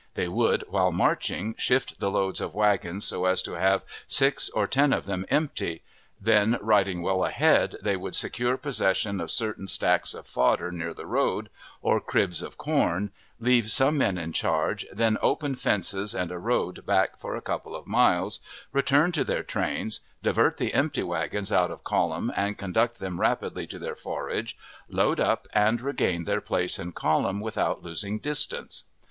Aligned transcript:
They 0.15 0.27
would, 0.27 0.63
while 0.67 0.91
marching, 0.91 1.53
shift 1.59 1.99
the 1.99 2.09
loads 2.09 2.41
of 2.41 2.55
wagons, 2.55 3.05
so 3.05 3.25
as 3.25 3.43
to 3.43 3.53
have 3.53 3.83
six 4.07 4.49
or 4.49 4.65
ten 4.65 4.93
of 4.93 5.05
them 5.05 5.27
empty. 5.29 5.83
Then, 6.19 6.57
riding 6.59 7.03
well 7.03 7.23
ahead, 7.23 7.75
they 7.83 7.95
would 7.95 8.15
secure 8.15 8.57
possession 8.57 9.21
of 9.21 9.29
certain 9.29 9.67
stacks 9.67 10.15
of 10.15 10.25
fodder 10.25 10.71
near 10.71 10.95
the 10.95 11.05
road, 11.05 11.51
or 11.83 12.01
cribs 12.01 12.41
of 12.41 12.57
corn, 12.57 13.11
leave 13.39 13.69
some 13.69 13.99
men 13.99 14.17
in 14.17 14.33
charge, 14.33 14.87
then 14.91 15.19
open 15.21 15.53
fences 15.53 16.15
and 16.15 16.31
a 16.31 16.39
road 16.39 16.83
back 16.83 17.19
for 17.19 17.35
a 17.35 17.39
couple 17.41 17.75
of 17.75 17.85
miles, 17.85 18.39
return 18.71 19.11
to 19.11 19.23
their 19.23 19.43
trains, 19.43 19.99
divert 20.23 20.57
the 20.57 20.73
empty 20.73 21.03
wagons 21.03 21.51
out 21.51 21.69
of 21.69 21.83
column, 21.83 22.33
and 22.35 22.57
conduct 22.57 22.97
them 22.97 23.19
rapidly 23.21 23.67
to 23.67 23.77
their 23.77 23.95
forage, 23.95 24.57
load 24.89 25.19
up 25.19 25.47
and 25.53 25.79
regain 25.79 26.23
their 26.23 26.41
place 26.41 26.79
in 26.79 26.91
column 26.91 27.39
without 27.39 27.83
losing 27.83 28.17
distance. 28.17 28.85